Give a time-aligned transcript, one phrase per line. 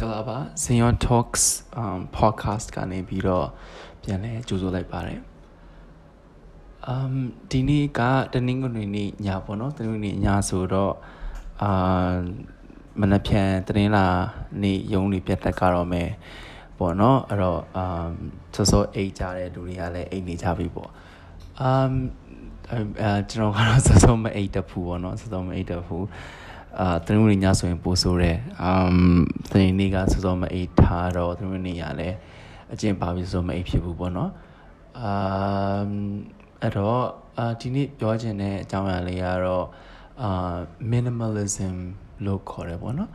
[0.00, 1.44] ္ဂလာပါ Zion Talks
[1.82, 3.46] um podcast ကနေပြီးတော့
[4.02, 5.20] ပြန်လဲကြိုဆိုလိုက်ပါတယ်
[6.92, 7.14] um
[7.50, 8.00] ဒီနေ့က
[8.32, 10.94] တနင်္ဂနွေနေ့ညပေါ့နော်တနင်္ဂနွေနေ့ညဆိုတော့
[11.62, 12.12] အာ
[13.00, 14.06] မနက်ဖြန်တနင်္လာ
[14.62, 16.10] နေ့ရုံးနေပြတ်တက်ကတော့မယ်
[16.78, 18.12] ပေါ့နော်အဲ့တော့ um
[18.54, 20.90] စောစောအိတ်ကြတဲ့လူတွေကလည်းအိတ်နေကြပြီပေါ့
[21.68, 21.92] um
[22.70, 25.96] အဲကျွန်တော်ကတော့စောစောမအိတ်တဖူပေါ့နော်စောစောမအိတ်တဖူ
[26.78, 28.94] အာတနင်္ဂနွေညဆိုရင်ပိုဆိုးတယ်အမ်
[29.50, 32.16] တနင်္ဂနွေကစောစောမအိတ်ထားတော့တနင်္ဂနွေညလည်း
[32.72, 34.30] အကျင့်ပါပြီးစောစောမအိတ်ဖြစ်ဘူးပေါ့နော်
[35.00, 35.90] အမ်
[36.62, 37.00] အဲ့တော့
[37.38, 39.66] အာဒီနေ့ပြောချင်တဲ့အကြောင်းအရာလေးကတော့
[40.22, 40.56] အာ
[40.92, 41.74] minimalism
[42.24, 43.10] လို့ခေါ်တယ်ပေါ့နော်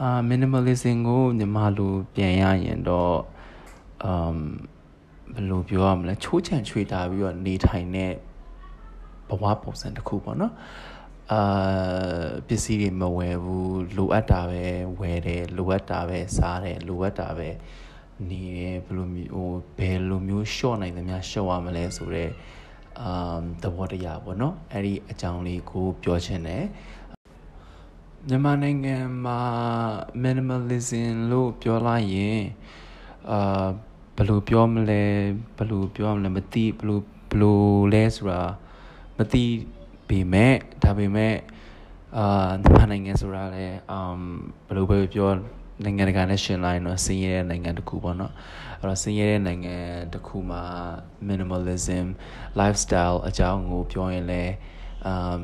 [0.00, 3.14] အာ minimalism ကိုမြန်မာလိုပြန်ရရင်တော့
[4.04, 4.38] အမ်
[5.34, 8.12] ဘယ်လိုပြောရမလဲချိုးချံချွေတာပြီးတော့နေထိုင်တဲ့
[9.28, 10.52] ဘဝပုံစံတစ်ခုပေါ့နော်
[11.32, 14.64] အာပစ္စည်းတွေမဝယ်ဘူးလိုအပ်တာပဲ
[15.00, 17.48] ဝယ်တယ်လိုအပ်တာပဲစားတယ်လိုအပ်တာပဲ
[18.28, 22.32] နေတယ်ဘယ်လိုမျိုးဟိုဘယ်လိုမျိုးရှော့နိုင်သမျှရှော့ရမလဲဆိုတော့
[23.00, 26.64] အာသဘောတရားပေါ့နော်အဲ့ဒီအကြောင်းလေးကိုပြောချင်တယ်
[28.28, 29.40] မြန်မာနိုင်ငံမှာ
[30.22, 32.40] minimalism လို့ပြောလိုက်ရင်
[33.30, 33.66] အာ
[34.16, 35.02] ဘယ်လိုပြောမလဲ
[35.56, 36.98] ဘယ်လိုပြောမလဲမသိဘယ်လို
[37.30, 37.60] ဘယ်လို
[37.92, 38.42] လဲဆိုတာ
[39.18, 39.44] မသိ
[40.12, 41.34] ပေမဲ့ဒါပေမဲ့
[42.18, 44.20] အာမြန်မာနိုင်ငံဆိုတာလည်းအမ်
[44.66, 45.30] ဘယ်လိုပဲပြော
[45.84, 48.32] နိုင်ငံတကာနဲ့ရှင်လိုက်တော့ဆင်းရဲတဲ့နိုင်ငံတစ်ခုပေါ့နော်
[48.78, 49.76] အဲ့တော့ဆင်းရဲတဲ့နိုင်ငံ
[50.12, 50.62] တစ်ခုမှာ
[51.28, 52.06] minimalism
[52.60, 54.54] lifestyle အကြောင်းကိုပြောရင်လည်း
[55.06, 55.42] အမ်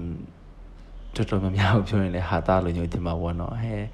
[1.14, 3.84] တော်တော်များများပြောရင်လည်းဟာတာလို့ညို့ဒီမှာပေါ့နော်ဟဲ့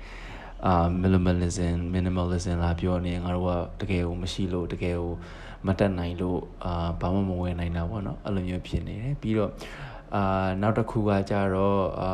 [0.66, 3.46] အာ minimalism minimalism လာပြောနေငါတို့
[3.78, 5.12] ကတကယ်ကိုမရှိလို့တကယ်ကို
[5.66, 9.50] မတက်နိုင်လို့အာဘာမှမဝင်နိုင်တာပေါ့နော်အဲ့လိုမျိုးဖြစ်နေတယ်ပြီးတော့
[10.14, 12.10] အာနောက်တစ်ခုကကြတော့အာ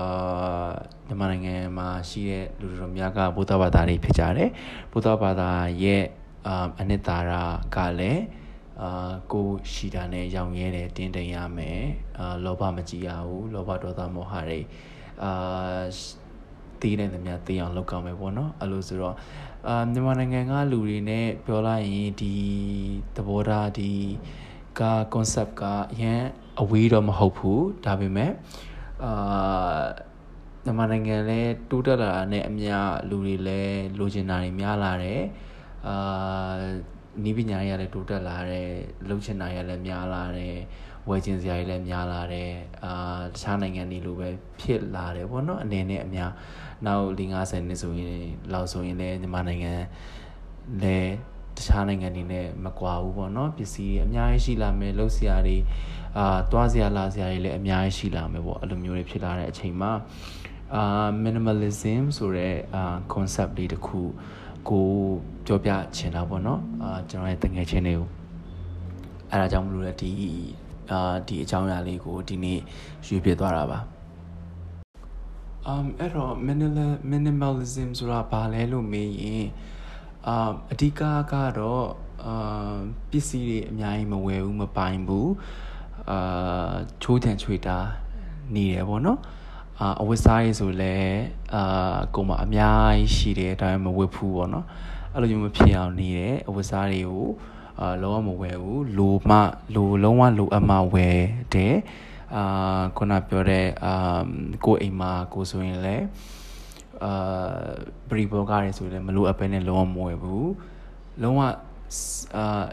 [1.07, 4.51] မြန်မာနိုင်ငံမှာရှိတဲ့လူတော်များကဗုဒ္ဓဘာသာတွေဖြစ်ကြတယ်
[4.93, 5.51] ဗုဒ္ဓဘာသာ
[5.83, 6.05] ရဲ့
[6.47, 7.33] အာအနှစ်သာရ
[7.77, 8.23] ကလည်း
[8.83, 11.81] အာကိုရှိတာနဲ့ရောင်ရဲတယ်တင်းတိမ်ရမယ်
[12.19, 14.61] အာလောဘမကြည်ရဘူးလောဘဒေါသမောဟတွေ
[15.23, 15.33] အာ
[16.81, 19.17] တီးတဲ့နေမြတေးအောင်လုပ်ကောင်းမယ်ပေါ့နော်အဲ့လိုဆိုတော့
[19.69, 22.35] အာမြန်မာနိုင်ငံကလူတွေနဲ့ပြောလိုက်ရင်ဒီ
[23.17, 23.93] သဘောထားဒီ
[24.79, 24.83] က
[25.15, 26.23] concept ကအရင်
[26.61, 28.33] အဝေးတော့မဟုတ်ဘူးဒါပေမဲ့
[29.05, 29.83] အာ
[30.65, 32.75] မြန်မာနိုင်ငံလည်းတိုးတက်လာတာနဲ့အမျှ
[33.09, 35.23] လူတွေလည်းလိုချင်တာတွေများလာတယ်
[35.89, 36.59] အာ
[37.25, 38.69] နီးပညာတွေကလည်းတိုးတက်လာတယ်
[39.09, 40.57] လှုပ်ချင်တာတွေလည်းများလာတယ်
[41.09, 42.51] ဝယ်ချင်စရာတွေလည်းများလာတယ်
[42.85, 42.93] အာ
[43.35, 44.29] တခြားနိုင်ငံတွေလိုပဲ
[44.61, 46.33] ဖြစ်လာတယ်ပေါ့နော်အနေနဲ့အများ
[46.87, 48.19] နောက်၄50နှစ်ဆိုရင်
[48.53, 49.75] လောက်ဆိုရင်လည်းမြန်မာနိုင်ငံ
[50.83, 51.13] လည်း
[51.61, 55.57] တခြားနိုင်ငံတွေနဲ့မကွာဘူးပေါ့နော်ပစ္စည်းတွေအများကြီးရှိလာမယ်လှုပ်ရှားတွေ
[56.19, 59.93] အာတွားစရာလာစရာတွေလည်းအများကြီးရှိလာမယ်ပေါ့အဲ့လိုမျိုးတွေဖြစ်လာတဲ့အချိန်မှာ
[60.75, 62.83] အာ minimalism ဆိုတဲ့အာ
[63.13, 64.01] concept လေးတစ်ခု
[64.69, 64.89] ကို
[65.47, 68.09] ပြောပြချင်တာပေါ့နော်အာကျွန်တော်ရဲ့တငယ်ချင်းတွေကို
[69.31, 70.11] အဲ့ဒါကြောင့်မလို့လေဒီ
[70.91, 72.61] အာဒီအကြောင်းအရာလေးကိုဒီနေ့
[73.07, 73.79] ရွေးပြသွားတာပါ
[75.73, 76.33] um အဲ့တော့
[77.13, 79.47] minimalism ဆိုတာဘာလဲလို့မေးရင်
[80.29, 81.87] အာအဓိကကတော့
[82.25, 82.77] အာ
[83.11, 85.31] ပစ္စည်းတွေအများကြီးမဝယ်ဘူးမပိုင်ဘူး
[86.11, 86.73] အာ
[87.03, 87.79] ချိုးချံချွေတာ
[88.55, 89.19] နေတယ်ပေါ့နော်
[89.81, 90.97] အာအဝတ်စားရေးဆိုလဲ
[91.55, 94.67] အာကိုမအများကြီးရှိတယ်ဒါပေမဲ့မဝတ်ဘူးပေါ့နော်
[95.15, 97.29] အဲ့လိုမျိုးမဖြစ်အောင်နေတယ်အဝတ်စားတွေကို
[97.81, 99.37] အာလုံးဝမဝယ်ဘူးလိုမှ
[99.75, 101.21] လိုလုံးဝလိုအပ်မှဝယ်
[101.55, 101.75] တယ်
[102.37, 104.23] အာခုနပြောတဲ့အာ
[104.65, 106.05] ကိုအိမ်မှာကိုဆိုရင်လည်း
[107.05, 107.13] အာ
[108.09, 110.53] ပရိဘောဂတွေဆိုလည်းမလိုအပ်ပဲနဲ့လုံးဝမဝယ်ဘူး
[111.23, 111.49] လုံးဝအာ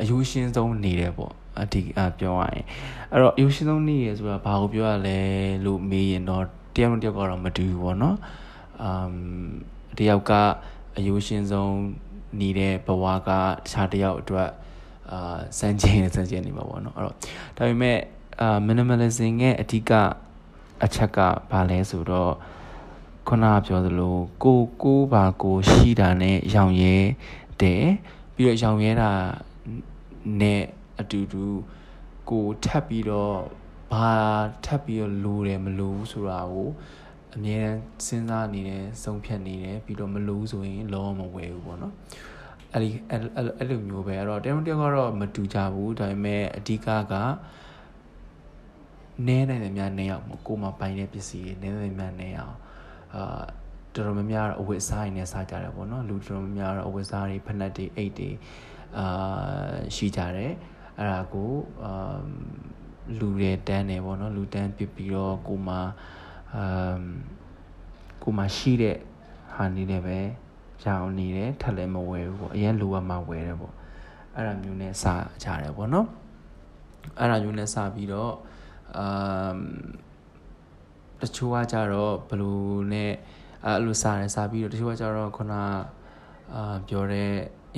[0.02, 2.66] အယူရှင်းဆုံးနေတယ်ပေါ့အဒီအပြောရရင်
[3.12, 5.20] အဲ့တော့အယူရှင်းဆုံးနေရဆိုတာဘာကိုပြောရလဲ
[5.66, 6.44] လို့မေးရင်တော့
[6.76, 8.18] တယောက်နဲ့တယောက်ကတော့မတူဘူးပေါ့နော်
[8.84, 9.18] အမ်
[9.98, 10.32] တယောက်က
[10.98, 11.78] အယူရှင်းဆုံး
[12.40, 13.32] နေတဲ့ဘဝကတ
[13.70, 14.50] ခြားတယောက်အတွက်
[15.12, 17.16] အာစမ်းကျင်စမ်းကျင်နေမှာပေါ့နော်အဲ့တော့
[17.58, 17.98] ဒါပေမဲ့
[18.42, 19.92] အာ minimalism ရဲ့အဓိက
[20.84, 21.20] အချက်က
[21.52, 22.34] ဘာလဲဆိုတော့
[23.28, 26.96] ခုနပြောသလိုကိုကိုပါကိုရှိတာနဲ့ရောင်ရဲ
[27.62, 27.86] တယ်
[28.36, 29.12] ပြီးတော့ရောင်ရဲတာ
[30.42, 30.62] နဲ့
[31.00, 31.46] အတူတူ
[32.30, 33.36] ကိုထပ်ပြီးတော့
[33.94, 34.12] ဘာ
[34.66, 36.70] ထပ်ပြီးတော့လိုတယ်မလိုဘူးဆိုတာကို
[37.36, 41.94] အမြဲတမ်းစဉ်းစားနေတယ်ဆုံးဖြတ်နေတယ်ပြီးတော့မလိုဆိုရင်လုံးဝမဝယ်ဘူးပေါ့နော်
[42.74, 47.14] အဲ့ဒီအဲ့လိုမျိုးပဲအဲ့တော့တယောက်တယောက်ကတော့မတူကြဘူးဒါပေမဲ့အဓိကက
[49.28, 52.58] နဲနိုင်တယ်များနဲအောင်ကိုမှပိုင်တဲ့ပစ္စည်းတွေနဲနိုင်များနဲအောင်
[53.16, 53.44] အာ
[53.94, 58.30] တော်တော်များများတော့အဝတ်အစားတွေနဲ့စားကြတယ်ပေါ့နော်လူတော်တော်များများတော့အဝတ်အစားတွေဖက်နက်တွေအိတ်တွေ
[58.98, 59.08] အာ
[59.96, 60.54] ရှိကြတယ်
[60.98, 61.52] အဲ့ဒါကို
[61.84, 62.20] အာ
[63.20, 65.76] လူတွေတန်းနေပေါ့နော်လူတန်းပြပြီးတော့ကိုမှ
[66.56, 66.98] အာ
[68.24, 68.98] ကိုမှရှိတဲ့
[69.56, 70.18] ဟာနေနဲ့ပဲ
[70.84, 73.74] ရအောင်နေတယ်ထက်လည်းမဝယ်ဘူးပေါ့အရင်လိုအပ်မှဝယ်တယ်ပေါ့
[74.36, 75.06] အဲ့ဒါမျိုးနဲ့စ
[75.44, 76.08] ကြတယ်ပေါ့နော်
[77.20, 78.34] အဲ့ဒါမျိုးနဲ့စပြီးတော့
[78.98, 79.58] အမ်
[81.22, 83.12] တချို့ကကြတော့ဘလူးနဲ့
[83.66, 85.54] အဲ့လိုစားတယ်စားပြီးတော့တချို့ကကြတော့ခုန
[86.56, 87.32] အာပြောတဲ့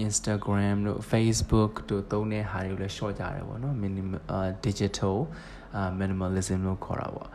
[0.05, 4.21] Instagram တို့ Facebook တို့သုံးတဲ့ဟာတွေကိုလည်း short ကြတယ်ပေါ့နော် minimal
[4.65, 5.17] digital
[5.99, 7.29] minimalism လို့ခေါ်တာပေါ့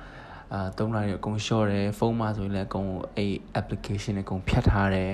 [0.53, 5.13] အာသုံးလိုက်အကုန် short တယ်ဖုန်းမှာဆိုရင်လည်းအကုန်အဲ့ application အကုန်ဖြတ်ထားတယ်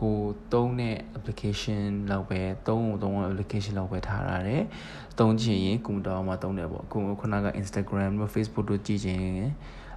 [0.00, 0.16] ကို
[0.52, 4.62] သုံးတဲ့ application လောက်ပဲသုံးသုံး application လောက်ပဲထားရတယ်
[5.18, 9.20] သုံးချင်ရင်ကွန်ပျူတာမှာသုံးတယ်ပေါ့ခုခုနက Instagram တို့ Facebook တို့ကြည့်ချင်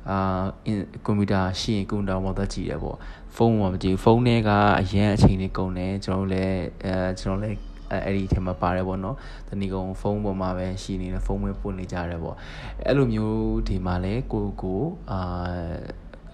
[0.10, 0.44] အာ
[1.06, 2.98] ကွန်ပျူတာရှိရင်ကွန်ပျူတာမှာတော့ကြည့်ရပေါ့
[3.36, 4.50] ဖုန်းမှာမကြည့်ဖုန်းထဲက
[4.82, 7.58] အရင်အချိန်လေးကုန်တယ်ကျွန်တော်တို့လည်းအဲကျွန်တော်လည်း
[8.06, 9.16] အဲ့ဒီထဲမှာပါတယ်ပေါ့နော်
[9.48, 12.36] တနည်းကုန်ဖုန်းပေါ်မှာပဲရှိနေတယ်ဖုန်းပဲပို့နေကြတယ်ပေါ့
[12.86, 14.82] အဲ့လိုမျိုးဒီမှာလဲကိုကို
[15.12, 15.20] အာ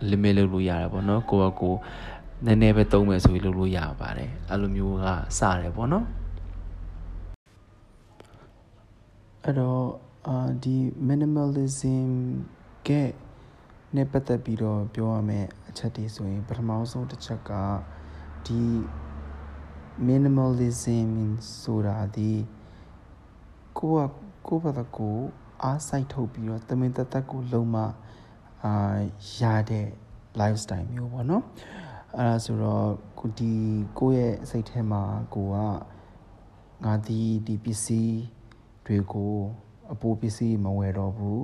[0.09, 1.75] limit လုပ်လို့ရတယ်ပေါ့နော်ကိုကကို
[2.45, 5.05] နည်းနည်းပဲသုံးမယ်ဆိုပြီးလုပ်လို့ရပါတယ်အဲ့လိုမျိုးက
[5.39, 6.05] စတယ်ပေါ့နော်
[9.43, 9.83] အဲ့တော့
[10.27, 10.75] အာဒီ
[11.07, 12.09] minimalism
[12.87, 12.89] က
[13.95, 17.51] နဲ့ပတ်သက်ပြီးတော့ပြောရမယ့်အချက်တွေဆိုရင်ပထမဆုံးတစ်ချက်က
[18.45, 18.61] ဒီ
[20.07, 21.09] minimalism
[21.61, 22.31] ဆိုတာဒီ
[23.79, 24.09] ကိုက
[24.47, 25.17] ကိုဘာသာကို
[25.63, 27.77] အားစိုက်ထုတ်ပြီးတော့တမင်တသက်ကိုလုံးမ
[28.65, 28.75] အာ
[29.39, 29.87] ရတဲ့
[30.39, 31.43] lifestyle မျိုးပေါ့နော်
[32.17, 32.87] အဲ့ဒါဆိုတော့
[33.19, 33.53] ကိုဒီ
[33.99, 35.03] ကိုရဲ့စိတ်ထဲမှာ
[35.35, 35.57] ကိုက
[36.85, 38.19] ငါဒီဒီပစ္စည်း
[38.85, 39.35] တွေကို
[39.93, 41.41] အပိုပစ္စည်းမဝယ်တော့ဘူး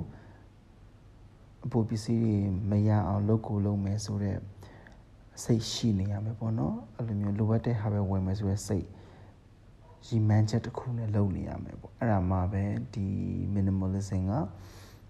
[1.65, 2.35] အပိုပစ္စည်းတွေ
[2.69, 4.39] မရအောင်လုပ်ကိုလုပ်မယ်ဆိုတော့
[5.43, 8.87] စိတ်ရှိနေရမယ်ပေါ့နော်အဲ့လိုမျိုးလိုအပ်တဲ့ဟာပဲဝယ်မယ်ဆိုတော့စိတ်
[10.07, 12.63] ရီမန်းချက်တစ်ခုနဲ့လုပ်နေရမယ်ပေါ့အဲ့ဒါမှပဲ
[12.93, 13.07] ဒီ
[13.55, 14.33] minimalism က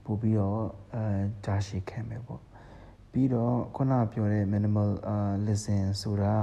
[0.05, 0.61] ပို့ပြီးတော့
[0.93, 1.03] အဲ
[1.45, 2.41] ဒါရှိခံမယ်ပေါ့
[3.11, 6.33] ပြီးတော့ခုနပြောတဲ့ minimal uh listen ဆိုတာ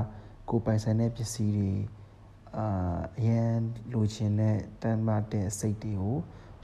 [0.50, 1.72] ကိုပိုင်ဆိုင်တဲ့ပစ္စည်းတွေ
[2.56, 3.52] အာအရင်
[3.92, 6.16] လိုချင်တဲ့တန်မာတဲ့စိတ်တွေကို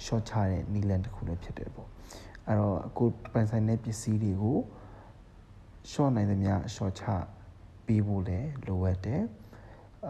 [0.05, 1.89] short ချတဲ့နီလန်တစ်ခုလည်းဖြစ်တယ်ပေါ့
[2.47, 4.59] အဲ့တော့ကိုပိုင်ဆိုင်တဲ့ပစ္စည်းတွေကို
[5.91, 7.05] short နိုင်သမျှ short ချ
[7.87, 9.23] ပေးဖို့လည်းလိုအပ်တယ်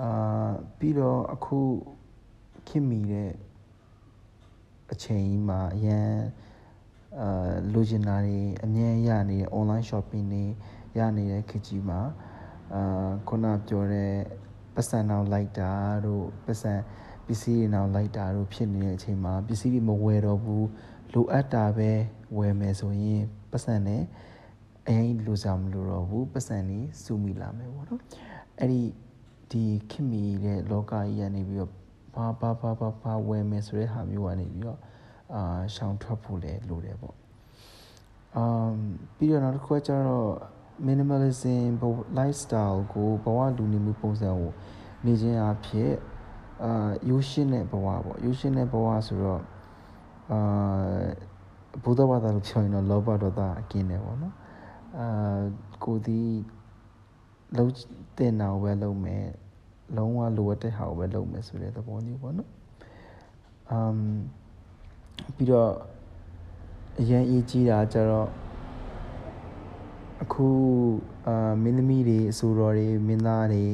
[0.01, 1.59] အာပြီးတော့အခု
[2.69, 3.33] ခင်မိတဲ့
[4.93, 6.11] အချိန်ကြီးမှာအရင်
[7.21, 10.45] အာလိုချင်တာတွေအမြဲရနေတဲ့ online shopping တွေ
[10.99, 12.01] ရနေတဲ့ခေတ်ကြီးမှာ
[12.75, 14.13] အာခုနပြောတဲ့
[14.75, 15.71] ပတ်စံအောင်လိုက်တာ
[16.07, 16.73] တို့ပတ်စံ
[17.27, 20.67] ပစ္စည်းတွေအောင်လိုက်တာတို့ဖြစ်နေတဲ့အချိန်မှာပစ္စည်းတွေမဝယ်တော့ဘူး
[21.13, 21.91] လိုအပ်တာပဲ
[22.37, 24.03] ဝယ်မယ်ဆိုရင်ပတ်စံနဲ့
[24.89, 28.01] အရင်လိုစားမလို့တော့ဘူးပတ်စံနေစုမိလာမယ်ပေါ့နော်
[28.59, 28.83] အဲ့ဒီ
[29.51, 31.73] ဒီခင်မီတဲ့လောကကြီးကနေပြီးတော့
[32.15, 34.79] ဘာဘာဘာဘာဘာဝယ်မယ်ဆိုတဲ့ဟာမျိုးကနေပြီးတော့
[35.35, 35.43] အာ
[35.75, 37.17] ရှောင်ထွက်ဖို့လည်းလိုတယ်ပေါ့
[38.37, 38.75] အမ်
[39.17, 40.31] ပြီးတော့နောက်တစ်ခုကကျတော့
[40.87, 41.71] minimalism
[42.19, 44.51] lifestyle ကိုဘဝလူနေမှုပုံစံကို
[45.07, 45.93] နေခြင်းအဖြစ်
[46.65, 49.43] အာရိုးရှင်းတဲ့ဘဝပေါ့ရိုးရှင်းတဲ့ဘဝဆိုတော့
[50.33, 50.39] အာ
[51.83, 54.35] ဘုဒ္ဓဘာသာလို့ပြောရင်တော့လောဘဒေါသအကင်းတယ်ပေါ့နော်
[54.99, 55.41] အာ
[55.85, 56.21] ကိုဒီ
[57.57, 57.73] လုံး
[58.17, 59.25] တင်တာကိုပဲလုပ်မယ်
[59.97, 62.51] လုံးဝလိုအပ်တဲ့ဟာကိုပဲလုပ်မယ်ဆိုတဲ့သဘောမျိုးပေါ့နော်
[63.71, 63.97] အမ်
[65.37, 65.71] ပြီးတော့
[67.01, 68.29] အရင်အရေးကြီးတာကျတော့
[70.23, 70.47] အခု
[71.27, 73.65] အာမင်းသမီးတွေအဆိုတော်တွေမင်းသားတွေ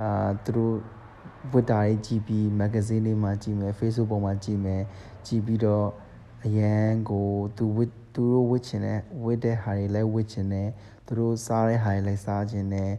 [0.00, 0.74] အာသူတို့
[1.52, 4.82] ဝတ်တာတွေကြည့်ပြီးမဂ္ဂဇင်းတွေမှာကြည့်မယ် Facebook ပေါ်မှာကြည့်မယ်
[5.26, 5.86] ကြည့်ပြီးတော့
[6.44, 10.68] အရန်ကိုသူဝတ်သူတို့ဝတ်ချင်တဲ့ဝတ်တဲ့ဟာတွေလည်းဝတ်ချင်တယ်
[11.06, 12.90] သူတို့စားတဲ့ဟာတွေလည်းစားချင်တယ်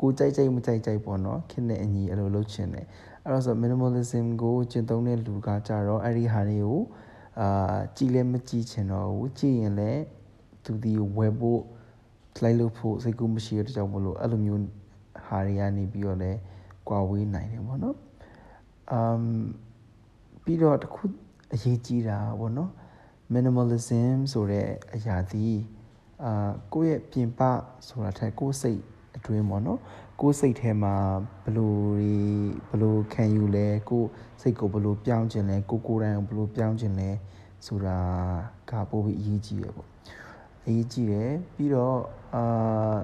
[0.00, 2.86] ကိုကြိုက်ကြိုက်မကြိုက်ကြိုက်ပေါ့နော်ခင်တဲ့အညီအဲ့လိုလုပ်ချင်တယ်
[3.24, 6.80] အဲ့တော့ဆို minimalism ကိုကျင့်သုံးတဲ့လူကကြတော့အဲ့ဒီဟာတွေကို
[7.40, 10.02] အာကြည်လည်းမကြည့်ချင်တော့ဘူးကြည့်ရင်လည်း
[10.64, 11.62] သူဒီဝယ်ဖို့
[12.42, 14.62] လိုက်လို့ဖို့စိတ်ကူးမရှိတဲ့ကြောင့်မလို့အဲ့လိုမျိုး
[15.26, 16.32] ဟာတွေကနေပြီးတော့လဲ
[16.88, 17.96] ကွာဝေးနိုင်တယ်ပေါ့နော်
[18.90, 19.22] အမ်
[20.44, 21.02] ပြီးတော့တခု
[21.54, 22.70] အရေးကြီးတာပေါ့နော်
[23.34, 25.46] minimalism ဆိုတဲ့အရာဒီ
[26.24, 27.40] အာကိုယ့်ရဲ့ပြင်ပ
[27.88, 28.80] ဆိုတာထက်ကိုယ့်စိတ်
[29.16, 29.80] အတွင်းပေါ့နော်
[30.20, 30.94] ကိုယ်စိတ်ထဲမှာ
[31.44, 31.80] ဘလို့
[32.70, 34.08] ဘလို့ခံယူလဲကိုယ်
[34.40, 37.10] စိတ်ကိုဘလို့ပြောင်းခြင်းလဲကိုကိုယ်တိုင်ဘလို့ပြောင်းခြင်းလဲ
[37.66, 37.98] ဆိုတာ
[38.70, 39.88] ကပိုပြီးအရေးကြီးတယ်ပေါ့
[40.64, 41.98] အရေးကြီးတယ်ပြီးတော့
[42.34, 42.96] အာ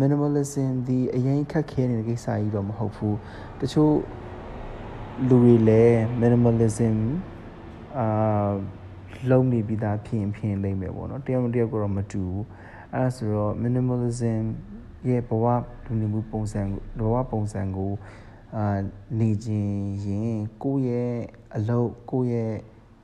[0.00, 3.16] minimalism ဒီအရင်ခက်ခဲနေတဲ့ကိစ္စကြီးတော့မဟုတ်ဘူး
[3.60, 3.94] တချို့
[5.28, 6.96] လူတွေလည်း minimalism
[7.98, 8.06] အာ
[9.30, 12.44] လုံးနေပြီးသားဖြစ်ရင်ဖြစ်လိမ့်မယ်ပေါ့နော်တယောက်တစ်ယောက်ကတော့မတူဘူး
[12.92, 14.42] အဲဒါဆိုတော့ minimalism
[15.08, 15.46] ရဲ့ဘဝ
[15.84, 16.60] လူနေမှုပုံစံ
[16.98, 17.92] ဘဝပုံစံကို
[18.56, 18.64] အာ
[19.20, 19.74] နေခြင်း
[20.04, 21.14] ရင်ကိုယ့်ရဲ့
[21.56, 22.52] အလုပ်ကိုယ့်ရဲ့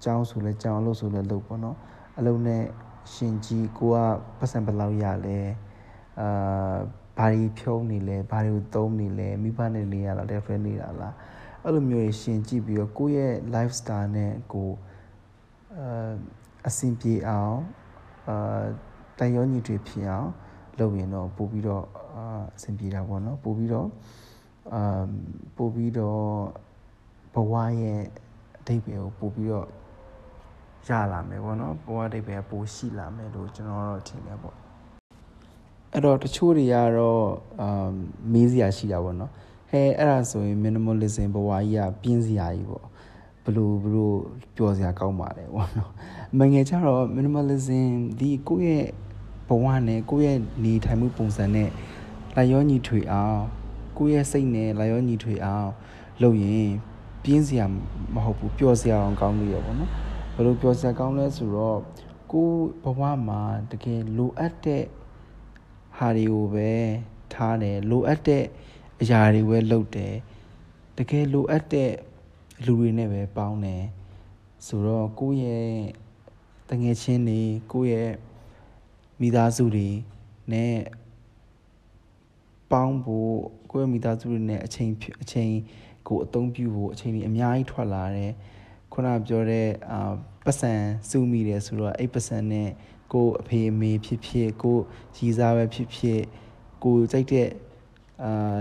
[0.04, 1.76] ကြောင်းဆိုလဲကြောင်းအလုပ်ဆိုလဲလုပ်ပေါ့နော်
[2.18, 2.64] အလုပ်နဲ့
[3.12, 3.97] ရှင်ကြီးကိုက
[4.38, 5.38] ပတ်စံဘယ်လောက်ရလဲ
[6.21, 6.79] အာ
[7.19, 11.15] ဘာတွေဖြုံးနေလဲဘာတွေကိုသုံးနေလဲမိဘနဲ့နေရလားတဲ့ friend နေတာလား
[11.65, 14.71] အဲ့လိုမျိုးရှင်ကြည့်ပြီးတော့ကိုယ့်ရဲ့ lifestyle နဲ့ကို
[15.77, 16.11] အာ
[16.69, 17.59] အဆင်ပြေအောင်
[18.29, 18.62] အာ
[19.19, 20.31] တန်ရောညီတွေဖြစ်အောင်
[20.79, 21.85] လုပ်ရင်တော့ပို့ပြီးတော့
[22.17, 22.25] အာ
[22.57, 23.89] အဆင်ပြေတာပေါ့နော်ပို့ပြီးတော့
[24.75, 25.05] အာ
[25.57, 26.23] ပို့ပြီးတော့
[27.35, 28.00] ဘဝရဲ့
[28.59, 29.69] အဓိပ္ပာယ်ကိုပို့ပြီးတော့
[30.89, 34.57] ရလာမယ်ပေါ့နော်ဘဝအဓိပ္ပာယ်ပိုရှိလာမယ်လို့ကျွန်တော်တော့ထင်တယ်ပေါ့
[35.92, 37.25] အဲ့တော့တချို့တွေကတော့
[37.61, 37.88] အာ
[38.32, 39.30] မေးစရာရှိတာပေါ့နော်
[39.70, 42.87] ဟဲအဲ့ဒါဆိုရင် minimalism ဘဝကြီးကပြင်းစရာကြီးပေါ့
[43.44, 44.16] ဘလို့ဘလို့
[44.56, 45.90] ပျော်စရာကောင်းပါလေပေါ့နော်
[46.38, 48.87] မငယ်ကြတော့ minimalism ဒီကိုယ့်ရဲ့
[49.49, 51.70] ဘဝနဲ့ကိုယ့်ရဲ့နေထိုင်မှုပုံစံနဲ့
[52.37, 53.40] လာရောညီထွေအောင်
[53.99, 55.68] ကိုယ့်ရဲ့စိတ်နဲ့လာရောညီထွေအောင်
[56.23, 56.70] လုပ်ရင်
[57.23, 57.66] ပြင်းစရာ
[58.14, 59.90] မဟုတ်ဘူးပျော်စရာအောင်ကောင်းလို့ရပေါ့နော်
[60.35, 61.78] ဘယ်လိုပျော်စရာကောင်းလဲဆိုတော့
[62.32, 64.85] ကိုယ်ဘဝမှာတကယ်လိုအပ်တဲ့
[66.00, 66.71] ဟာတွေကိုပဲ
[67.33, 68.45] ထားတယ်လိုအပ်တဲ့
[69.00, 70.14] အရာတွေပဲလုပ်တယ်
[70.97, 71.90] တကယ်လိုအပ်တဲ့
[72.64, 73.85] လူတွေနဲ့ပဲပေါင်းတယ်
[74.66, 75.71] ဆိုတော့ကိုယ့်ရဲ့
[76.71, 77.40] တငယ်ချင်းတွေ
[77.73, 78.12] ကိုယ့်ရဲ့
[79.21, 79.88] မိသားစုတွေ
[80.52, 80.76] နဲ့
[82.73, 83.35] ပေါင်းဖို့
[83.71, 84.90] ကိုယ့်ရဲ့မိသားစုတွေနဲ့အချိန်
[85.23, 85.52] အချိန်
[86.09, 88.33] ကိုအသုံးပြုဖို့အချိန်ကြီးအများကြီးထွက်လာတယ်
[88.92, 90.12] ခုနပြောတဲ့အာ
[90.45, 90.73] ပတ်စံ
[91.11, 92.69] စုမိတယ်ဆိုတော့အဲ့ပတ်စံနဲ့
[93.12, 94.79] ကိုအဖေအမေဖြစ်ဖြစ်ကို
[95.17, 96.21] ကြီးစားပဲဖြစ်ဖြစ်
[96.85, 97.49] ကိုကြိုက်တဲ့
[98.25, 98.61] အာ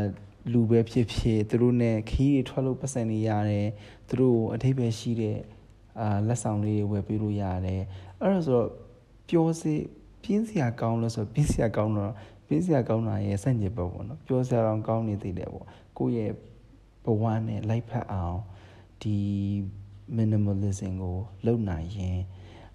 [0.53, 3.68] လူပဲဖြစ်ဖြစ်သူတို့ ਨੇ ခီးတွေထွက်လို့ပတ်စံနေရတယ်
[4.10, 5.38] သူတို့အထိပ္ပယ်ရှိတဲ့
[6.00, 7.82] အာလက်ဆောင်လေးတွေဝယ်ပေးလို့ရတယ်
[8.22, 8.68] အဲ့ဒါဆိုတော့
[9.29, 9.74] ပျော်စေ
[10.24, 12.13] ပြင်းစရာကောင်းလို့ဆိုပြင်းစရာကောင်းတော့
[12.48, 15.65] ပြင်းစရာကောင်းတာရဲ့စန့်ကျင်ဘက်ပေါ့နော်ပျော်စရာကောင်းနေသေးတယ်ပေါ့
[15.98, 16.32] ကိုယ့်ရဲ့
[17.06, 18.39] ဘဝနဲ့လိုက်ဖက်အောင်
[19.01, 19.18] ဒီ
[20.18, 22.20] minimalism ကိုလုပ်နိုင်ရင်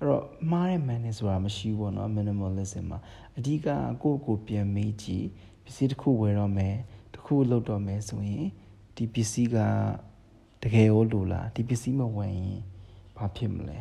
[0.04, 2.99] အဲ့တော့မှားတဲ့ manage ဆိုတာမရှိဘူးပေါ့နော် minimalism မှာ
[3.38, 5.26] အဓိကကိုယ့်ကိုပြန်မေးကြည့်
[5.64, 6.75] ပစ္စည်းတစ်ခုဝယ်တော့မယ်
[7.14, 8.46] တစ်ခုလုပ်တော့မယ်ဆိုရင်
[8.96, 9.58] ဒီပစ္စည်းက
[10.62, 12.61] တကယ်ရောလိုလားဒီပစ္စည်းမဝယ်ရင်
[13.16, 13.78] ဘာဖြစ်မလဲ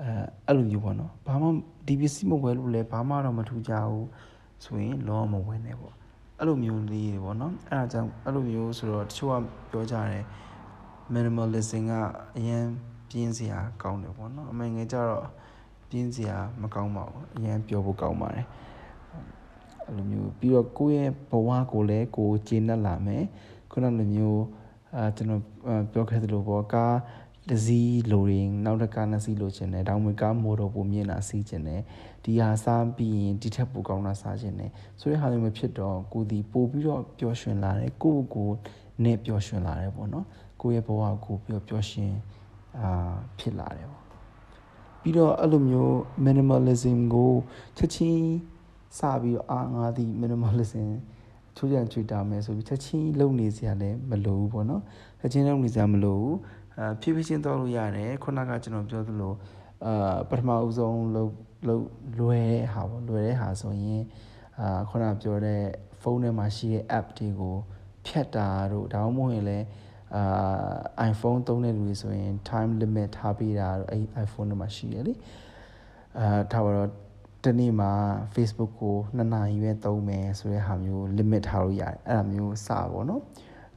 [0.00, 0.10] အဲ
[0.46, 1.48] အဲ့လိုမျိုးပေါ့နော်ဘာမှ
[1.86, 4.08] ဒီပစ္စည်းမဝယ်လို့လဲဘာမှတော့မထူကြဘူး
[4.64, 5.94] ဆိုရင်လောမဝယ်နဲ့ပေါ့
[6.38, 9.34] အဲ့လိုမျိုးလေးတွေပေါ့နော်အဲ့ဒါကြောင့်အဲ့လိုမျိုးဆိုတော့တချို့က
[9.70, 10.24] ပြောကြတယ်
[11.14, 11.92] minimalism က
[12.38, 12.64] အရင်
[13.10, 15.24] ပြင်းစရာကောင်းတယ်ပေါ့နော်အမှန်ငယ်ကြတော့
[15.88, 18.46] ပြင်းစရာမကောင်းပါဘူးအရင်ပြောဖို့ကောင်းပါတယ်
[19.86, 23.24] အဲ့လိုမျိုးပြီးတော့ကိုယ့်ရဲ့ဘဝကိုလည်းကိုကျေနပ်လာမယ်
[23.70, 24.42] ခုနလိုမျိုး
[24.96, 25.42] အာကျွန်တော်
[25.92, 26.94] ပြောခဲ့သလိုပေါ့ကား
[27.50, 31.82] တစည်းလိုရင်းနောက်တစ်ကားနှစ်စီးလိုချင်တယ်တောင်ဝင်ကားမိုတော်ပုံမြင်လာစီးချင်တယ်
[32.24, 38.50] ဒီဟာစားပြီးရင်ဒီထက်ပိုကောင်းတာစားချင်တယ်ဆိုတဲ့ဟာမျိုးမဖြစ်တော့ကိုဒီပို့ပြီးတော့ပျော်ရွှင်လာတယ်ကိုကို
[39.04, 40.26] နဲ့ပျော်ရွှင်လာတယ်ပေါ့နော်
[40.60, 42.12] ကိုယ့်ရဲ့ဘဝကိုပြီးတော့ပျော်ရွှင်
[42.78, 42.90] အာ
[43.38, 44.04] ဖြစ်လာတယ်ပေါ့
[45.02, 45.94] ပြီးတော့အဲ့လိုမျိုး
[46.26, 47.32] minimalism ကို
[47.76, 48.24] ချက်ချင်း
[48.98, 50.88] စပြီးတော့အာငါသည် minimalism
[51.56, 54.82] ချိုးချံချွေတာမယ်ဆိုပြီးချက်ချင်းလုံနေစရာလည်းမလိုဘူးပေါ့နော်
[55.20, 56.36] ချက်ချင်းလုံနေစရာမလိုဘူး
[56.78, 59.34] အာဖြည်းဖြည်းချင်းသွားလို့ရတယ်ခုနကကျွန်တော်ပြောသလို
[59.86, 61.26] အာပထမအဦးဆုံးလုံ
[61.68, 61.78] လုံ
[62.18, 64.02] လွယ်တဲ့ဟာပေါ့လွယ်တဲ့ဟာဆိုရင်
[64.60, 65.62] အာခုနပြောတဲ့
[66.00, 67.56] ဖုန်းထဲမှာရှိတဲ့ app တွေကို
[68.06, 69.66] ဖြတ်တာတို့ဒါမှမဟုတ်ရင်လည်း
[70.16, 70.22] အာ
[71.10, 75.14] iPhone သုံးတဲ့လူတွေဆိုရင် time limit ထားပေးတာတို့အဲ iPhone ထဲမှာရှိရလေ
[76.18, 76.90] အာထားပါတော့
[77.44, 77.90] တနေ့မှာ
[78.34, 83.22] Facebook ကို2နာရီပဲသုံးမယ်ဆိုတဲ့ဟာမျိုး limit ထားလို့ရတယ်အဲ့ဒါမျိုးစပါဘောနော်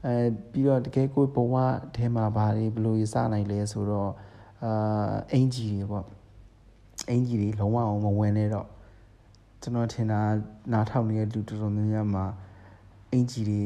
[0.06, 0.16] အဲ
[0.52, 1.56] ပြီးတော့တကယ်ကိုဘဝ
[1.96, 4.12] ထဲမှာဘာတွေဘယ်လိုစနိုင်လဲဆိုတော့
[4.63, 6.06] အာအင်ဂျီတွေပေါ့
[7.10, 8.68] အင်ဂျီတွေလုံးဝအောင်မဝင်နေတော့
[9.62, 10.20] ကျွန်တော်ထင်တာ
[10.72, 12.25] နားထောင်နေတဲ့လူတော်တော်များများမှာ
[13.12, 13.62] အင်ဂျီတွေ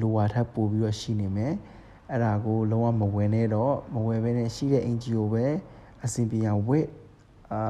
[0.00, 1.52] လိုဝါထပ်ပို့ပြီးတော့ရှိနေမယ်
[2.10, 5.44] အဲ့ဒါကိုလုံးဝမဝင်နေတော့မဝင်ဘဲနဲ့ရှိတဲ့အင်ဂျီကိုပဲ
[6.04, 6.86] အဆင်ပြေအောင်ဝစ်
[7.52, 7.62] အာ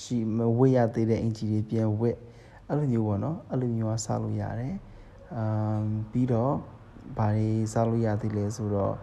[0.00, 2.16] ရှိမဝတ်ရသေးတဲ့အင်ဂျီတွေပြန်ဝတ်
[2.68, 4.74] အဲ့လိုမျိုးပေါ့နော်အဲ့လိုမျိုးကစားလို့ရတယ်
[5.34, 6.54] အမ်ပြီးတော့
[7.18, 8.94] ဘာတွေစားလို့ရသေးလဲဆိုတော့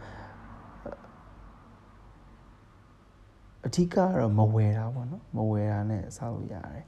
[3.65, 6.85] အထူးကတော့မဝယ်တာပေါ့နော်မဝယ်တာနဲ့စားလို့ရတယ်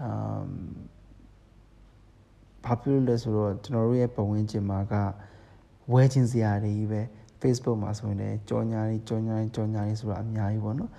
[0.00, 0.48] အမ်
[2.64, 4.94] ဘာဖြစ်လို့လဲဆိုတော့ကျွန်တော်တို့ရဲ့ပတ်ဝန်းကျင်မှာက
[5.92, 7.00] ဝယ်ခြင်းစရာတွေကြီးပဲ
[7.40, 10.90] Facebook မှာဆိုရင်လည်းကြော်ညာတွေကြော်ညာတွေကြော်ညာတွေဆိုတာအများကြီးပေါ့နော်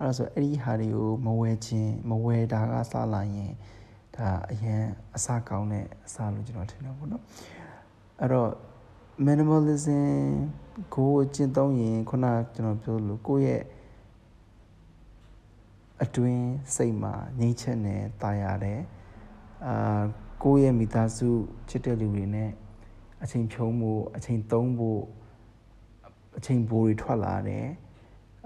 [0.00, 3.52] အဲ့ဒါဆိုအဲ့ဒီဟာတွေကိုမဝယ်ခြင်းမဝယ်တာကစလာရင်
[4.16, 4.82] ဒါအရင်
[5.16, 7.22] အစကောင်းတဲ့အစလို့ကျွန်တော်ထင်တယ်ပေါ့နော်
[8.20, 8.50] အဲ့တော့
[9.26, 10.02] minimalism
[10.94, 13.62] ကိုကျင့်သုံးရင်ခုနကျွန်တော်ပြောလို့ကိုယ့်ရဲ့
[16.02, 16.46] အတွင်း
[16.76, 18.80] စိတ်မှာငြိမ်းချမ်းတယ်တာယာတယ်
[19.66, 20.02] အာ
[20.42, 21.28] ကိုယ့်ရဲ့မိသားစု
[21.68, 22.50] ချစ်တဲ့လူတွေနဲ့
[23.24, 25.00] အချိန်ဖြုံးဖို့အချိန်သုံးဖို့
[26.36, 27.66] အချိန်ပိုတွေထွက်လာတယ်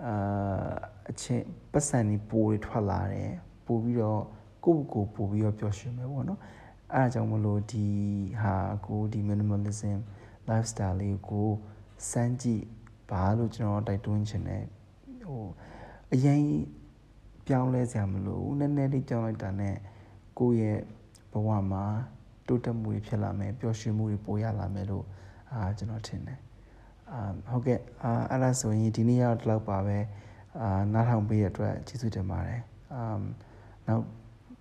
[0.05, 0.73] အာ
[1.11, 3.33] အချင်းပတ်စံတွေပိုတွေထွက်လာတယ်
[3.67, 4.23] ပို့ပြီးတော့
[4.65, 6.41] ကိုယ့်ကိုယ်ပို့ပြီးတော့ပျော်ရွှင်မယ်ပေါ့နော်
[6.95, 7.87] အဲအကြောင်းမလို့ဒီ
[8.43, 8.55] ဟာ
[8.87, 9.99] ကိုဒီ minimalism
[10.49, 11.49] lifestyle လေးကို
[12.11, 12.65] စမ်းကြည့်
[13.11, 14.65] ပါလို့ကျွန်တော်တိုက်တွန်းချင်တယ်
[15.29, 15.45] ဟို
[16.13, 16.43] အရင်
[17.47, 19.77] ပြောင်းလဲစရာမလိုဘူးနည်းနည်းလေးပြောင်းလိုက်တာနဲ့
[20.39, 20.81] ကိုယ့်ရဲ့
[21.33, 21.85] ဘဝမှာ
[22.49, 25.05] တိုးတက်မှုတွေဖြစ်လာမယ်ပျော်ရွှင်မှုတွေပိုရလာမယ်လို့
[25.53, 26.39] အာကျွန်တော်ထင်တယ်
[27.13, 29.99] အာဟုတ်ကဲ့အာအဲ့ဒါဆိုရင်ဒီနေ့ရောက်တော့ပါပဲ
[30.61, 32.61] အာနားထောင်ပေးရတဲ့အတွက်ကျေးဇူးတင်ပါတယ်
[32.95, 33.23] အမ်
[33.87, 34.05] နောက်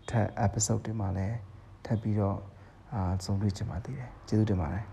[0.10, 1.38] ထပ် episode တွေမှာလည်း
[1.86, 2.38] ထပ်ပြီးတော့
[2.94, 4.86] အာဆုံးတွေ့ချင်ပါသေးတယ်ကျေးဇူးတင်ပါတယ်